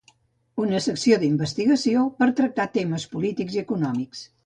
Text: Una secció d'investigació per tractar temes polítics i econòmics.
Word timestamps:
Una 0.63 0.79
secció 0.85 1.19
d'investigació 1.25 2.07
per 2.23 2.31
tractar 2.43 2.69
temes 2.81 3.09
polítics 3.15 3.61
i 3.63 3.67
econòmics. 3.69 4.29